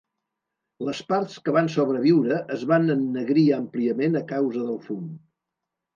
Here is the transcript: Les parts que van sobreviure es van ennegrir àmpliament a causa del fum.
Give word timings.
Les 0.87 1.01
parts 1.11 1.35
que 1.49 1.53
van 1.57 1.69
sobreviure 1.75 2.39
es 2.57 2.63
van 2.71 2.95
ennegrir 2.97 3.47
àmpliament 3.61 4.21
a 4.23 4.27
causa 4.33 4.65
del 4.71 4.85
fum. 4.89 5.05